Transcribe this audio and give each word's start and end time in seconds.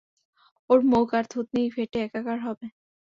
ওর 0.69 0.79
মুখ 0.91 1.07
আর 1.17 1.25
থুতনি 1.31 1.63
ফেটে 1.75 1.99
একাকার 2.03 2.39
হবে। 2.45 2.65